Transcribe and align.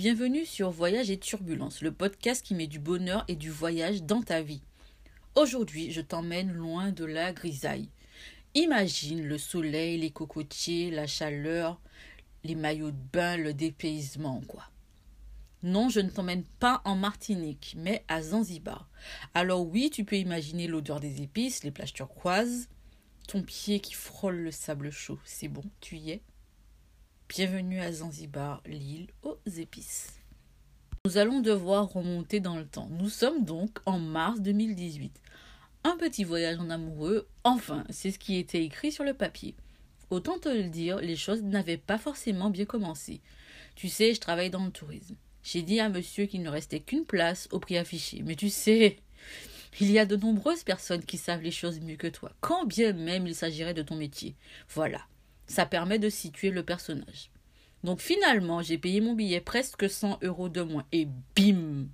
bienvenue 0.00 0.46
sur 0.46 0.70
Voyage 0.70 1.10
et 1.10 1.18
Turbulence, 1.18 1.82
le 1.82 1.92
podcast 1.92 2.42
qui 2.42 2.54
met 2.54 2.66
du 2.66 2.78
bonheur 2.78 3.22
et 3.28 3.36
du 3.36 3.50
voyage 3.50 4.02
dans 4.02 4.22
ta 4.22 4.40
vie. 4.40 4.62
Aujourd'hui, 5.34 5.90
je 5.90 6.00
t'emmène 6.00 6.54
loin 6.54 6.90
de 6.90 7.04
la 7.04 7.34
grisaille. 7.34 7.90
Imagine 8.54 9.22
le 9.22 9.36
soleil, 9.36 9.98
les 9.98 10.10
cocotiers, 10.10 10.90
la 10.90 11.06
chaleur, 11.06 11.78
les 12.44 12.54
maillots 12.54 12.92
de 12.92 12.96
bain, 13.12 13.36
le 13.36 13.52
dépaysement, 13.52 14.40
quoi. 14.48 14.64
Non, 15.62 15.90
je 15.90 16.00
ne 16.00 16.08
t'emmène 16.08 16.44
pas 16.44 16.80
en 16.86 16.96
Martinique, 16.96 17.74
mais 17.76 18.02
à 18.08 18.22
Zanzibar. 18.22 18.88
Alors 19.34 19.66
oui, 19.66 19.90
tu 19.90 20.06
peux 20.06 20.16
imaginer 20.16 20.66
l'odeur 20.66 21.00
des 21.00 21.20
épices, 21.20 21.62
les 21.62 21.72
plages 21.72 21.92
turquoises, 21.92 22.70
ton 23.28 23.42
pied 23.42 23.80
qui 23.80 23.92
frôle 23.92 24.36
le 24.36 24.50
sable 24.50 24.90
chaud. 24.90 25.18
C'est 25.26 25.48
bon, 25.48 25.64
tu 25.82 25.98
y 25.98 26.12
es? 26.12 26.22
Bienvenue 27.30 27.78
à 27.78 27.92
Zanzibar, 27.92 28.60
l'île 28.66 29.06
aux 29.22 29.38
épices. 29.56 30.18
Nous 31.04 31.16
allons 31.16 31.38
devoir 31.38 31.88
remonter 31.88 32.40
dans 32.40 32.56
le 32.56 32.66
temps. 32.66 32.88
Nous 32.90 33.08
sommes 33.08 33.44
donc 33.44 33.78
en 33.86 34.00
mars 34.00 34.40
2018. 34.40 35.12
Un 35.84 35.96
petit 35.96 36.24
voyage 36.24 36.58
en 36.58 36.70
amoureux, 36.70 37.28
enfin, 37.44 37.84
c'est 37.88 38.10
ce 38.10 38.18
qui 38.18 38.36
était 38.36 38.64
écrit 38.64 38.90
sur 38.90 39.04
le 39.04 39.14
papier. 39.14 39.54
Autant 40.10 40.40
te 40.40 40.48
le 40.48 40.70
dire, 40.70 40.96
les 40.96 41.14
choses 41.14 41.44
n'avaient 41.44 41.76
pas 41.76 41.98
forcément 41.98 42.50
bien 42.50 42.64
commencé. 42.64 43.20
Tu 43.76 43.88
sais, 43.88 44.12
je 44.12 44.18
travaille 44.18 44.50
dans 44.50 44.64
le 44.64 44.72
tourisme. 44.72 45.14
J'ai 45.44 45.62
dit 45.62 45.78
à 45.78 45.88
monsieur 45.88 46.26
qu'il 46.26 46.42
ne 46.42 46.50
restait 46.50 46.80
qu'une 46.80 47.06
place 47.06 47.46
au 47.52 47.60
prix 47.60 47.78
affiché. 47.78 48.24
Mais 48.24 48.34
tu 48.34 48.50
sais, 48.50 48.96
il 49.78 49.92
y 49.92 50.00
a 50.00 50.04
de 50.04 50.16
nombreuses 50.16 50.64
personnes 50.64 51.04
qui 51.04 51.16
savent 51.16 51.42
les 51.42 51.52
choses 51.52 51.78
mieux 51.78 51.94
que 51.94 52.08
toi, 52.08 52.32
quand 52.40 52.66
bien 52.66 52.92
même 52.92 53.28
il 53.28 53.36
s'agirait 53.36 53.72
de 53.72 53.82
ton 53.82 53.94
métier. 53.94 54.34
Voilà. 54.70 55.06
Ça 55.50 55.66
permet 55.66 55.98
de 55.98 56.08
situer 56.08 56.50
le 56.50 56.62
personnage. 56.62 57.28
Donc 57.82 57.98
finalement, 57.98 58.62
j'ai 58.62 58.78
payé 58.78 59.00
mon 59.00 59.14
billet 59.14 59.40
presque 59.40 59.90
100 59.90 60.20
euros 60.22 60.48
de 60.48 60.62
moins. 60.62 60.86
Et 60.92 61.08
bim 61.34 61.88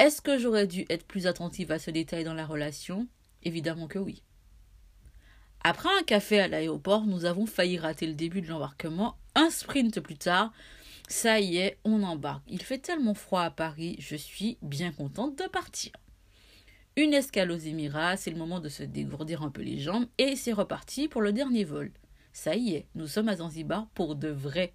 Est-ce 0.00 0.20
que 0.20 0.38
j'aurais 0.38 0.66
dû 0.66 0.84
être 0.90 1.06
plus 1.06 1.28
attentive 1.28 1.70
à 1.70 1.78
ce 1.78 1.92
détail 1.92 2.24
dans 2.24 2.34
la 2.34 2.44
relation? 2.44 3.06
Évidemment 3.44 3.86
que 3.86 4.00
oui. 4.00 4.24
Après 5.62 5.88
un 5.96 6.02
café 6.02 6.40
à 6.40 6.48
l'aéroport, 6.48 7.06
nous 7.06 7.26
avons 7.26 7.46
failli 7.46 7.78
rater 7.78 8.08
le 8.08 8.14
début 8.14 8.40
de 8.40 8.48
l'embarquement. 8.48 9.16
Un 9.36 9.48
sprint 9.48 10.00
plus 10.00 10.16
tard, 10.16 10.52
ça 11.06 11.38
y 11.38 11.58
est, 11.58 11.78
on 11.84 12.02
embarque. 12.02 12.42
Il 12.48 12.62
fait 12.62 12.78
tellement 12.78 13.14
froid 13.14 13.42
à 13.42 13.52
Paris, 13.52 13.94
je 14.00 14.16
suis 14.16 14.58
bien 14.62 14.90
contente 14.90 15.38
de 15.38 15.46
partir. 15.46 15.92
Une 16.96 17.14
escale 17.14 17.52
aux 17.52 17.56
Émirats, 17.56 18.16
c'est 18.16 18.32
le 18.32 18.36
moment 18.36 18.58
de 18.58 18.68
se 18.68 18.82
dégourdir 18.82 19.42
un 19.42 19.50
peu 19.50 19.62
les 19.62 19.78
jambes 19.78 20.08
et 20.18 20.34
c'est 20.34 20.52
reparti 20.52 21.06
pour 21.06 21.22
le 21.22 21.32
dernier 21.32 21.62
vol. 21.62 21.92
Ça 22.32 22.56
y 22.56 22.74
est, 22.74 22.86
nous 22.94 23.06
sommes 23.06 23.28
à 23.28 23.36
Zanzibar 23.36 23.86
pour 23.94 24.14
de 24.14 24.28
vrai. 24.28 24.72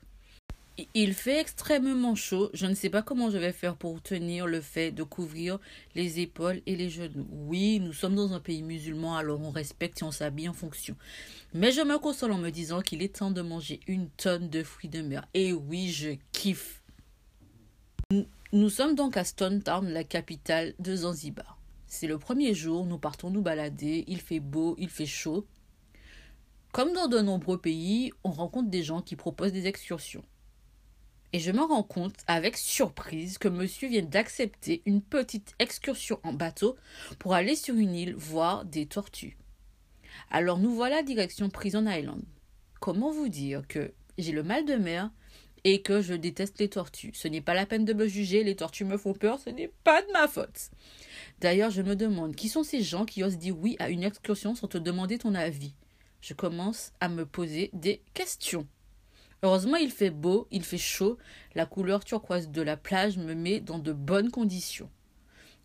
Il 0.94 1.16
fait 1.16 1.40
extrêmement 1.40 2.14
chaud. 2.14 2.52
Je 2.54 2.68
ne 2.68 2.76
sais 2.76 2.92
pas 2.92 3.02
comment 3.02 3.32
je 3.32 3.38
vais 3.40 3.52
faire 3.52 3.76
pour 3.76 4.00
tenir 4.00 4.46
le 4.46 4.62
fait 4.62 4.92
de 4.92 5.02
couvrir 5.02 5.58
les 5.96 6.20
épaules 6.20 6.62
et 6.68 6.76
les 6.76 6.92
genoux. 6.92 7.28
Oui, 7.32 7.80
nous 7.80 7.94
sommes 7.94 8.14
dans 8.14 8.34
un 8.34 8.40
pays 8.40 8.62
musulman, 8.62 9.16
alors 9.16 9.42
on 9.42 9.50
respecte 9.50 10.02
et 10.02 10.04
on 10.04 10.12
s'habille 10.12 10.50
en 10.50 10.54
fonction. 10.54 10.96
Mais 11.56 11.72
je 11.72 11.82
me 11.82 11.98
console 11.98 12.32
en 12.32 12.38
me 12.38 12.52
disant 12.52 12.82
qu'il 12.82 13.02
est 13.02 13.16
temps 13.16 13.32
de 13.32 13.42
manger 13.42 13.80
une 13.88 14.08
tonne 14.10 14.50
de 14.50 14.62
fruits 14.62 14.90
de 14.90 15.02
mer. 15.02 15.28
Et 15.34 15.52
oui, 15.52 15.90
je 15.90 16.12
kiffe. 16.32 16.84
Nous 18.54 18.70
sommes 18.70 18.94
donc 18.94 19.18
à 19.18 19.24
Stone 19.24 19.64
Town, 19.64 19.90
la 19.90 20.04
capitale 20.04 20.76
de 20.78 20.96
Zanzibar. 20.96 21.58
C'est 21.88 22.08
le 22.08 22.20
premier 22.20 22.54
jour, 22.54 22.86
nous 22.86 23.00
partons 23.00 23.32
nous 23.32 23.42
balader, 23.42 24.04
il 24.08 24.22
fait 24.22 24.40
beau, 24.40 24.76
il 24.78 24.90
fait 24.90 25.06
chaud. 25.08 25.46
Comme 26.72 26.94
dans 26.94 27.08
de 27.08 27.20
nombreux 27.20 27.58
pays, 27.58 28.12
on 28.24 28.32
rencontre 28.32 28.70
des 28.70 28.84
gens 28.84 29.02
qui 29.02 29.16
proposent 29.16 29.54
des 29.54 29.68
excursions. 29.68 30.24
Et 31.34 31.40
je 31.40 31.52
me 31.52 31.62
rends 31.62 31.84
compte 31.84 32.16
avec 32.28 32.56
surprise 32.56 33.38
que 33.38 33.48
monsieur 33.48 33.90
vient 33.90 34.04
d'accepter 34.04 34.82
une 34.86 35.02
petite 35.02 35.56
excursion 35.60 36.20
en 36.24 36.34
bateau 36.34 36.78
pour 37.20 37.34
aller 37.34 37.56
sur 37.56 37.76
une 37.76 37.96
île 37.96 38.16
voir 38.16 38.64
des 38.64 38.86
tortues. 38.86 39.38
Alors 40.32 40.58
nous 40.58 40.74
voilà 40.74 41.04
direction 41.04 41.50
Prison 41.50 41.86
Island. 41.86 42.24
Comment 42.80 43.12
vous 43.12 43.28
dire 43.28 43.68
que 43.68 43.94
j'ai 44.18 44.32
le 44.32 44.44
mal 44.44 44.66
de 44.66 44.76
mer 44.76 45.12
et 45.64 45.82
que 45.82 46.02
je 46.02 46.14
déteste 46.14 46.60
les 46.60 46.70
tortues? 46.70 47.12
Ce 47.14 47.28
n'est 47.28 47.42
pas 47.42 47.54
la 47.54 47.66
peine 47.66 47.86
de 47.86 47.94
me 47.94 48.08
juger, 48.08 48.44
les 48.44 48.56
tortues 48.56 48.86
me 48.86 48.98
font 48.98 49.14
peur, 49.14 49.40
ce 49.40 49.50
n'est 49.50 49.72
pas 49.84 50.02
de 50.02 50.12
ma 50.14 50.28
faute. 50.28 50.70
D'ailleurs, 51.42 51.72
je 51.72 51.82
me 51.82 51.96
demande 51.96 52.36
qui 52.36 52.50
sont 52.50 52.64
ces 52.64 52.82
gens 52.82 53.06
qui 53.06 53.24
osent 53.24 53.38
dire 53.38 53.58
oui 53.58 53.76
à 53.80 53.90
une 53.90 54.04
excursion 54.04 54.56
sans 54.56 54.68
te 54.68 54.78
demander 54.78 55.18
ton 55.18 55.36
avis? 55.36 55.74
Je 56.28 56.34
commence 56.34 56.92
à 57.00 57.08
me 57.08 57.26
poser 57.26 57.70
des 57.72 58.02
questions. 58.14 58.68
Heureusement, 59.44 59.78
il 59.78 59.92
fait 59.92 60.10
beau, 60.10 60.46
il 60.52 60.66
fait 60.66 60.78
chaud, 60.78 61.18
la 61.56 61.66
couleur 61.66 62.04
turquoise 62.04 62.50
de 62.50 62.62
la 62.62 62.76
plage 62.76 63.18
me 63.18 63.34
met 63.34 63.62
dans 63.62 63.80
de 63.80 63.94
bonnes 63.94 64.30
conditions. 64.30 64.90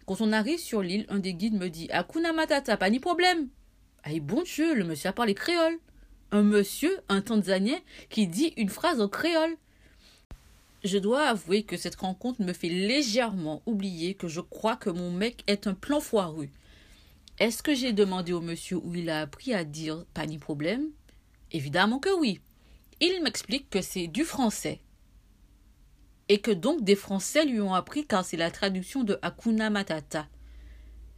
Quand 0.06 0.20
on 0.20 0.32
arrive 0.32 0.60
sur 0.60 0.80
l'île, 0.80 1.06
un 1.08 1.18
des 1.18 1.34
guides 1.34 1.58
me 1.58 1.68
dit 1.68 1.88
Akuna 1.90 2.32
Matata, 2.32 2.76
pas 2.76 2.90
ni 2.90 3.00
problème. 3.00 3.48
Ah, 4.04 4.10
bon 4.20 4.42
Dieu, 4.42 4.72
le 4.74 4.84
monsieur 4.84 5.08
a 5.08 5.12
parlé 5.12 5.34
créole. 5.34 5.80
Un 6.30 6.42
monsieur, 6.42 6.96
un 7.08 7.22
Tanzanien, 7.22 7.80
qui 8.08 8.28
dit 8.28 8.52
une 8.56 8.68
phrase 8.68 9.00
en 9.00 9.08
créole. 9.08 9.56
Je 10.84 10.98
dois 10.98 11.24
avouer 11.24 11.64
que 11.64 11.76
cette 11.76 11.96
rencontre 11.96 12.40
me 12.40 12.52
fait 12.52 12.68
légèrement 12.68 13.62
oublier 13.66 14.14
que 14.14 14.28
je 14.28 14.40
crois 14.40 14.76
que 14.76 14.90
mon 14.90 15.10
mec 15.10 15.42
est 15.48 15.66
un 15.66 15.74
plan 15.74 15.98
foireux. 15.98 16.50
Est-ce 17.38 17.62
que 17.62 17.74
j'ai 17.74 17.92
demandé 17.92 18.32
au 18.32 18.40
monsieur 18.40 18.76
où 18.76 18.94
il 18.94 19.08
a 19.08 19.22
appris 19.22 19.54
à 19.54 19.64
dire 19.64 20.04
pas 20.12 20.26
ni 20.26 20.38
problème? 20.38 20.90
Évidemment 21.50 21.98
que 21.98 22.14
oui. 22.18 22.40
Il 23.00 23.22
m'explique 23.22 23.70
que 23.70 23.80
c'est 23.80 24.06
du 24.06 24.24
français. 24.24 24.80
Et 26.28 26.40
que 26.40 26.50
donc 26.50 26.84
des 26.84 26.94
Français 26.94 27.44
lui 27.44 27.60
ont 27.60 27.74
appris 27.74 28.06
car 28.06 28.24
c'est 28.24 28.36
la 28.36 28.50
traduction 28.50 29.02
de 29.02 29.18
Hakuna 29.22 29.70
Matata. 29.70 30.28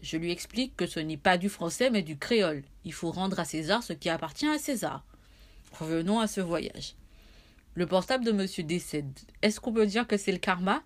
Je 0.00 0.16
lui 0.16 0.30
explique 0.30 0.76
que 0.76 0.86
ce 0.86 1.00
n'est 1.00 1.16
pas 1.16 1.36
du 1.36 1.48
français 1.48 1.90
mais 1.90 2.02
du 2.02 2.16
créole. 2.16 2.62
Il 2.84 2.92
faut 2.92 3.10
rendre 3.10 3.38
à 3.40 3.44
César 3.44 3.82
ce 3.82 3.92
qui 3.92 4.08
appartient 4.08 4.46
à 4.46 4.58
César. 4.58 5.04
Revenons 5.72 6.20
à 6.20 6.26
ce 6.26 6.40
voyage. 6.40 6.94
Le 7.74 7.86
portable 7.86 8.24
de 8.24 8.32
monsieur 8.32 8.62
décède. 8.62 9.18
Est-ce 9.42 9.60
qu'on 9.60 9.72
peut 9.72 9.86
dire 9.86 10.06
que 10.06 10.16
c'est 10.16 10.32
le 10.32 10.38
karma? 10.38 10.84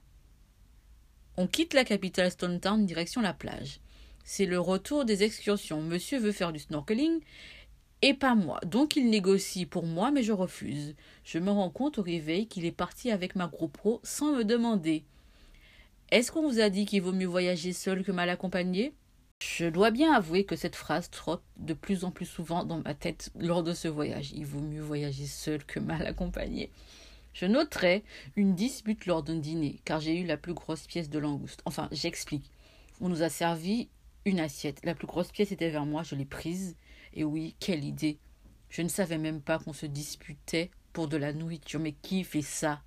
On 1.36 1.46
quitte 1.46 1.74
la 1.74 1.84
capitale 1.84 2.30
Stone 2.30 2.60
Town 2.60 2.84
direction 2.86 3.20
la 3.20 3.34
plage 3.34 3.80
c'est 4.30 4.44
le 4.44 4.60
retour 4.60 5.06
des 5.06 5.22
excursions. 5.22 5.80
Monsieur 5.80 6.18
veut 6.18 6.32
faire 6.32 6.52
du 6.52 6.58
snorkeling 6.58 7.20
et 8.02 8.12
pas 8.12 8.34
moi. 8.34 8.60
Donc 8.66 8.94
il 8.94 9.08
négocie 9.08 9.64
pour 9.64 9.86
moi, 9.86 10.10
mais 10.10 10.22
je 10.22 10.32
refuse. 10.32 10.94
Je 11.24 11.38
me 11.38 11.50
rends 11.50 11.70
compte 11.70 11.96
au 11.96 12.02
réveil 12.02 12.46
qu'il 12.46 12.66
est 12.66 12.70
parti 12.70 13.10
avec 13.10 13.36
ma 13.36 13.46
GoPro 13.46 14.00
sans 14.02 14.32
me 14.32 14.44
demander. 14.44 15.02
Est-ce 16.10 16.30
qu'on 16.30 16.46
vous 16.46 16.60
a 16.60 16.68
dit 16.68 16.84
qu'il 16.84 17.00
vaut 17.00 17.12
mieux 17.12 17.26
voyager 17.26 17.72
seul 17.72 18.04
que 18.04 18.12
mal 18.12 18.28
accompagné? 18.28 18.92
Je 19.40 19.64
dois 19.64 19.90
bien 19.90 20.12
avouer 20.12 20.44
que 20.44 20.56
cette 20.56 20.76
phrase 20.76 21.08
trotte 21.08 21.42
de 21.56 21.72
plus 21.72 22.04
en 22.04 22.10
plus 22.10 22.26
souvent 22.26 22.64
dans 22.64 22.82
ma 22.84 22.92
tête 22.92 23.30
lors 23.34 23.62
de 23.62 23.72
ce 23.72 23.88
voyage. 23.88 24.32
Il 24.32 24.44
vaut 24.44 24.60
mieux 24.60 24.82
voyager 24.82 25.24
seul 25.24 25.64
que 25.64 25.80
mal 25.80 26.06
accompagné. 26.06 26.70
Je 27.32 27.46
noterai 27.46 28.04
une 28.36 28.54
dispute 28.54 29.06
lors 29.06 29.22
d'un 29.22 29.36
dîner, 29.36 29.80
car 29.86 30.00
j'ai 30.00 30.20
eu 30.20 30.26
la 30.26 30.36
plus 30.36 30.52
grosse 30.52 30.86
pièce 30.86 31.08
de 31.08 31.18
langouste. 31.18 31.62
Enfin, 31.64 31.88
j'explique. 31.92 32.50
On 33.00 33.08
nous 33.08 33.22
a 33.22 33.30
servi 33.30 33.88
une 34.24 34.40
assiette. 34.40 34.80
La 34.84 34.94
plus 34.94 35.06
grosse 35.06 35.32
pièce 35.32 35.52
était 35.52 35.70
vers 35.70 35.86
moi, 35.86 36.02
je 36.02 36.14
l'ai 36.14 36.24
prise. 36.24 36.76
Et 37.14 37.24
oui, 37.24 37.56
quelle 37.60 37.84
idée. 37.84 38.18
Je 38.68 38.82
ne 38.82 38.88
savais 38.88 39.18
même 39.18 39.40
pas 39.40 39.58
qu'on 39.58 39.72
se 39.72 39.86
disputait 39.86 40.70
pour 40.92 41.08
de 41.08 41.16
la 41.16 41.32
nourriture. 41.32 41.80
Mais 41.80 41.92
qui 41.92 42.24
fait 42.24 42.42
ça? 42.42 42.82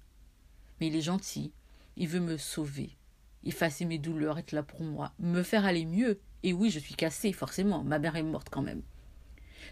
Mais 0.79 0.87
il 0.87 0.95
est 0.95 1.01
gentil. 1.01 1.51
Il 1.97 2.07
veut 2.07 2.19
me 2.19 2.37
sauver. 2.37 2.97
Effacer 3.43 3.85
mes 3.85 3.97
douleurs, 3.97 4.37
être 4.37 4.51
là 4.51 4.63
pour 4.63 4.81
moi. 4.81 5.13
Me 5.19 5.43
faire 5.43 5.65
aller 5.65 5.85
mieux. 5.85 6.19
Et 6.43 6.53
oui, 6.53 6.69
je 6.69 6.79
suis 6.79 6.95
cassée, 6.95 7.33
forcément. 7.33 7.83
Ma 7.83 7.99
mère 7.99 8.15
est 8.15 8.23
morte 8.23 8.49
quand 8.49 8.61
même. 8.61 8.83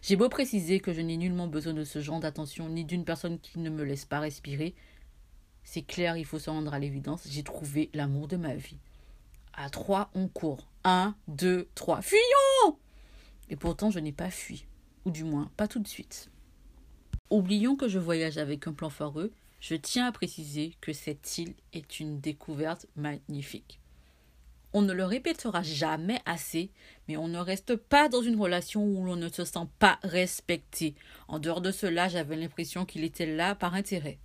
J'ai 0.02 0.16
beau 0.16 0.30
préciser 0.30 0.80
que 0.80 0.94
je 0.94 1.02
n'ai 1.02 1.18
nullement 1.18 1.48
besoin 1.48 1.74
de 1.74 1.84
ce 1.84 2.00
genre 2.00 2.20
d'attention, 2.20 2.70
ni 2.70 2.86
d'une 2.86 3.06
personne 3.06 3.40
qui 3.40 3.60
ne 3.60 3.70
me 3.70 3.84
laisse 3.84 4.06
pas 4.06 4.20
respirer. 4.20 4.76
C'est 5.64 5.82
clair, 5.82 6.18
il 6.18 6.26
faut 6.26 6.40
se 6.40 6.50
rendre 6.50 6.74
à 6.74 6.80
l'évidence. 6.80 7.28
J'ai 7.30 7.44
trouvé 7.44 7.90
l'amour 7.94 8.28
de 8.28 8.38
ma 8.38 8.56
vie. 8.56 8.80
À 9.62 9.70
trois, 9.70 10.10
on 10.16 10.30
court. 10.30 10.70
Un, 10.86 11.16
deux, 11.28 11.68
trois. 11.76 12.02
Fuyons 12.02 12.78
Et 13.50 13.58
pourtant, 13.58 13.92
je 13.92 14.00
n'ai 14.00 14.14
pas 14.14 14.32
fui. 14.32 14.66
Ou 15.04 15.12
du 15.12 15.26
moins, 15.26 15.52
pas 15.58 15.68
tout 15.68 15.80
de 15.80 15.88
suite. 15.88 16.32
Oublions 17.30 17.76
que 17.76 17.90
je 17.90 18.00
voyage 18.00 18.38
avec 18.38 18.68
un 18.68 18.72
plan 18.72 18.90
foireux. 18.90 19.34
Je 19.60 19.76
tiens 19.76 20.08
à 20.08 20.14
préciser 20.14 20.78
que 20.80 20.94
cette 20.94 21.38
île 21.38 21.56
est 21.74 22.00
une 22.00 22.22
découverte 22.22 22.86
magnifique. 22.96 23.82
On 24.72 24.82
ne 24.82 24.94
le 24.94 25.04
répétera 25.04 25.62
jamais 25.62 26.22
assez, 26.26 26.72
mais 27.10 27.18
on 27.18 27.28
ne 27.28 27.40
reste 27.40 27.76
pas 27.76 28.08
dans 28.08 28.22
une 28.22 28.40
relation 28.40 28.86
où 28.86 29.04
l'on 29.04 29.18
ne 29.18 29.28
se 29.28 29.44
sent 29.44 29.68
pas 29.78 30.00
respecté. 30.04 30.96
En 31.28 31.38
dehors 31.38 31.60
de 31.60 31.72
cela, 31.72 32.08
j'avais 32.08 32.38
l'impression 32.38 32.86
qu'il 32.86 33.04
était 33.04 33.26
là 33.26 33.56
par 33.56 33.74
intérêt. 33.74 34.20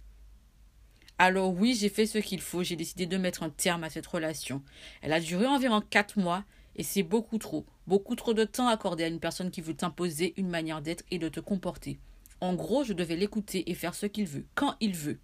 Alors 1.19 1.55
oui, 1.55 1.77
j'ai 1.79 1.89
fait 1.89 2.07
ce 2.07 2.19
qu'il 2.19 2.41
faut, 2.41 2.65
j'ai 2.65 2.75
décidé 2.75 3.07
de 3.07 3.17
mettre 3.17 3.45
un 3.45 3.51
terme 3.51 3.85
à 3.85 3.91
cette 3.91 4.07
relation. 4.07 4.63
Elle 5.01 5.13
a 5.13 5.21
duré 5.21 5.47
environ 5.47 5.81
quatre 5.81 6.19
mois 6.19 6.45
et 6.75 6.83
c'est 6.83 7.05
beaucoup 7.05 7.39
trop, 7.39 7.65
beaucoup 7.87 8.17
trop 8.17 8.35
de 8.35 8.43
temps 8.43 8.67
accordé 8.67 9.05
à 9.05 9.09
une 9.09 9.21
personne 9.21 9.53
qui 9.53 9.61
veut 9.61 9.75
t'imposer 9.75 10.35
une 10.37 10.49
manière 10.49 10.83
d'être 10.83 11.05
et 11.13 11.21
de 11.21 11.29
te 11.29 11.39
comporter. 11.39 12.01
En 12.41 12.55
gros, 12.55 12.83
je 12.83 12.93
devais 12.93 13.15
l'écouter 13.15 13.71
et 13.71 13.75
faire 13.75 13.95
ce 13.95 14.07
qu'il 14.07 14.27
veut, 14.27 14.45
quand 14.57 14.75
il 14.81 14.97
veut. 14.97 15.19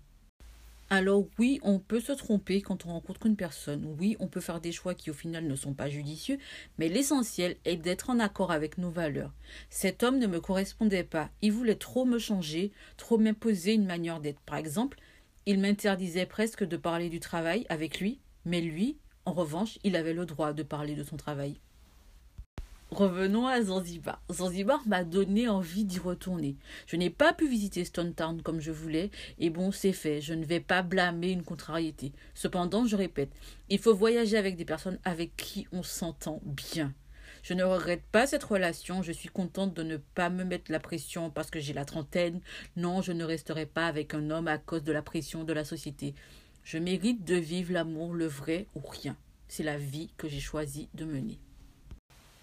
Alors 0.91 1.25
oui, 1.39 1.61
on 1.63 1.81
peut 1.81 2.01
se 2.01 2.13
tromper 2.13 2.63
quand 2.63 2.87
on 2.87 2.91
rencontre 2.91 3.27
une 3.27 3.37
personne. 3.37 3.85
Oui, 3.99 4.17
on 4.21 4.29
peut 4.29 4.41
faire 4.41 4.61
des 4.61 4.73
choix 4.73 4.95
qui 4.95 5.11
au 5.11 5.15
final 5.15 5.47
ne 5.47 5.55
sont 5.55 5.75
pas 5.75 5.89
judicieux, 5.89 6.39
mais 6.79 6.89
l'essentiel 6.89 7.57
est 7.65 7.77
d'être 7.77 8.11
en 8.11 8.19
accord 8.21 8.53
avec 8.53 8.79
nos 8.79 8.91
valeurs. 8.91 9.33
Cet 9.71 10.03
homme 10.03 10.19
ne 10.19 10.27
me 10.27 10.41
correspondait 10.41 11.05
pas. 11.05 11.31
Il 11.43 11.53
voulait 11.53 11.77
trop 11.77 12.05
me 12.05 12.19
changer, 12.19 12.73
trop 12.97 13.19
m'imposer 13.19 13.75
une 13.75 13.87
manière 13.87 14.19
d'être. 14.21 14.41
Par 14.41 14.57
exemple, 14.57 14.99
il 15.47 15.61
m'interdisait 15.61 16.27
presque 16.27 16.65
de 16.65 16.77
parler 16.77 17.09
du 17.09 17.21
travail 17.21 17.67
avec 17.69 18.01
lui, 18.01 18.21
mais 18.45 18.61
lui, 18.61 18.99
en 19.25 19.33
revanche, 19.33 19.79
il 19.85 19.97
avait 19.97 20.15
le 20.15 20.27
droit 20.27 20.53
de 20.53 20.63
parler 20.63 20.95
de 20.95 21.05
son 21.05 21.17
travail. 21.17 21.61
Revenons 22.91 23.47
à 23.47 23.63
Zanzibar. 23.63 24.21
Zanzibar 24.33 24.81
m'a 24.89 25.05
donné 25.05 25.49
envie 25.49 25.85
d'y 25.85 26.01
retourner. 26.01 26.57
Je 26.87 26.97
n'ai 26.97 27.09
pas 27.09 27.33
pu 27.33 27.49
visiter 27.49 27.85
Stone 27.85 28.15
Town 28.15 28.43
comme 28.43 28.61
je 28.61 28.73
voulais, 28.73 29.11
et 29.39 29.49
bon, 29.49 29.71
c'est 29.71 29.93
fait, 29.93 30.21
je 30.21 30.35
ne 30.35 30.45
vais 30.45 30.59
pas 30.59 30.83
blâmer 30.83 31.31
une 31.31 31.45
contrariété. 31.45 32.13
Cependant, 32.35 32.87
je 32.87 32.97
répète, 32.97 33.31
il 33.69 33.79
faut 33.79 33.95
voyager 33.95 34.37
avec 34.37 34.57
des 34.57 34.65
personnes 34.65 34.99
avec 35.05 35.37
qui 35.37 35.69
on 35.71 35.85
s'entend 35.85 36.41
bien. 36.45 36.93
Je 37.43 37.55
ne 37.55 37.65
regrette 37.65 38.03
pas 38.13 38.27
cette 38.27 38.45
relation, 38.45 39.03
je 39.03 39.13
suis 39.13 39.29
contente 39.29 39.75
de 39.75 39.83
ne 39.83 39.97
pas 39.97 40.31
me 40.31 40.45
mettre 40.45 40.71
la 40.71 40.81
pression 40.81 41.31
parce 41.31 41.51
que 41.51 41.61
j'ai 41.61 41.73
la 41.73 41.85
trentaine. 41.85 42.41
Non, 42.77 43.03
je 43.03 43.13
ne 43.13 43.25
resterai 43.25 43.67
pas 43.67 43.87
avec 43.87 44.15
un 44.15 44.31
homme 44.31 44.49
à 44.49 44.59
cause 44.59 44.83
de 44.83 44.93
la 44.93 45.03
pression 45.03 45.45
de 45.45 45.53
la 45.53 45.65
société. 45.65 46.15
Je 46.65 46.79
mérite 46.79 47.25
de 47.25 47.37
vivre 47.37 47.73
l'amour, 47.73 48.15
le 48.15 48.27
vrai 48.27 48.67
ou 48.75 48.81
rien. 48.81 49.17
C'est 49.49 49.63
la 49.63 49.79
vie 49.79 50.11
que 50.17 50.29
j'ai 50.29 50.41
choisi 50.41 50.89
de 50.95 51.05
mener. 51.05 51.39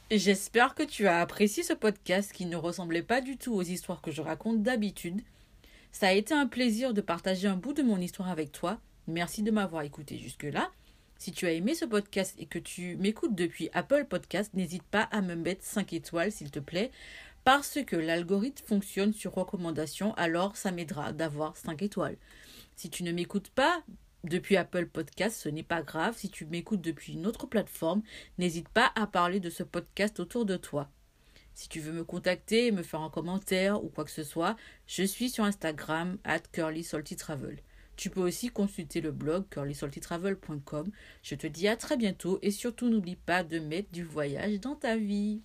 J'espère 0.09 0.73
que 0.73 0.83
tu 0.83 1.07
as 1.07 1.19
apprécié 1.19 1.63
ce 1.63 1.73
podcast 1.73 2.31
qui 2.31 2.45
ne 2.45 2.55
ressemblait 2.55 3.03
pas 3.03 3.21
du 3.21 3.37
tout 3.37 3.53
aux 3.53 3.61
histoires 3.61 4.01
que 4.01 4.11
je 4.11 4.21
raconte 4.21 4.63
d'habitude. 4.63 5.21
Ça 5.91 6.07
a 6.07 6.13
été 6.13 6.33
un 6.33 6.47
plaisir 6.47 6.93
de 6.93 7.01
partager 7.01 7.47
un 7.47 7.55
bout 7.55 7.73
de 7.73 7.83
mon 7.83 7.99
histoire 7.99 8.29
avec 8.29 8.51
toi. 8.51 8.79
Merci 9.07 9.43
de 9.43 9.51
m'avoir 9.51 9.83
écouté 9.83 10.17
jusque-là. 10.17 10.71
Si 11.17 11.31
tu 11.31 11.47
as 11.47 11.51
aimé 11.51 11.73
ce 11.73 11.85
podcast 11.85 12.35
et 12.37 12.45
que 12.45 12.59
tu 12.59 12.95
m'écoutes 12.97 13.35
depuis 13.35 13.69
Apple 13.73 14.05
Podcast, 14.05 14.53
n'hésite 14.53 14.83
pas 14.83 15.03
à 15.03 15.21
me 15.21 15.35
mettre 15.35 15.63
5 15.63 15.93
étoiles 15.93 16.31
s'il 16.31 16.51
te 16.51 16.59
plaît, 16.59 16.91
parce 17.43 17.79
que 17.85 17.95
l'algorithme 17.95 18.65
fonctionne 18.65 19.13
sur 19.13 19.33
recommandation, 19.33 20.13
alors 20.15 20.57
ça 20.57 20.71
m'aidera 20.71 21.13
d'avoir 21.13 21.57
5 21.57 21.81
étoiles. 21.81 22.17
Si 22.75 22.89
tu 22.89 23.03
ne 23.03 23.11
m'écoutes 23.11 23.49
pas, 23.49 23.83
depuis 24.23 24.57
Apple 24.57 24.87
Podcast, 24.87 25.39
ce 25.39 25.49
n'est 25.49 25.63
pas 25.63 25.81
grave. 25.81 26.15
Si 26.17 26.29
tu 26.29 26.45
m'écoutes 26.45 26.81
depuis 26.81 27.13
une 27.13 27.25
autre 27.25 27.47
plateforme, 27.47 28.03
n'hésite 28.37 28.69
pas 28.69 28.91
à 28.95 29.07
parler 29.07 29.39
de 29.39 29.49
ce 29.49 29.63
podcast 29.63 30.19
autour 30.19 30.45
de 30.45 30.57
toi. 30.57 30.89
Si 31.53 31.69
tu 31.69 31.79
veux 31.79 31.93
me 31.93 32.03
contacter, 32.03 32.71
me 32.71 32.83
faire 32.83 33.01
un 33.01 33.09
commentaire 33.09 33.83
ou 33.83 33.89
quoi 33.89 34.05
que 34.05 34.11
ce 34.11 34.23
soit, 34.23 34.55
je 34.85 35.03
suis 35.03 35.29
sur 35.29 35.43
Instagram 35.43 36.17
at 36.23 36.41
curlysaltytravel. 36.51 37.57
Tu 37.97 38.11
peux 38.11 38.21
aussi 38.21 38.49
consulter 38.49 39.01
le 39.01 39.11
blog 39.11 39.45
curlysaltytravel.com. 39.49 40.91
Je 41.23 41.35
te 41.35 41.47
dis 41.47 41.67
à 41.67 41.75
très 41.75 41.97
bientôt 41.97 42.39
et 42.41 42.51
surtout 42.51 42.89
n'oublie 42.89 43.15
pas 43.15 43.43
de 43.43 43.59
mettre 43.59 43.91
du 43.91 44.03
voyage 44.03 44.59
dans 44.61 44.75
ta 44.75 44.95
vie. 44.95 45.41